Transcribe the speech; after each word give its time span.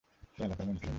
এই 0.37 0.45
এলাকার 0.45 0.65
মন্ত্রী 0.67 0.79
উনি। 0.79 0.89